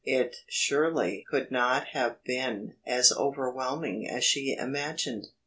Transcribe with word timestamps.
It 0.03 0.37
surely 0.49 1.23
could 1.29 1.51
not 1.51 1.89
have 1.89 2.23
been 2.23 2.73
as 2.87 3.11
overwhelming 3.11 4.09
as 4.09 4.23
she 4.23 4.55
imagined. 4.59 5.27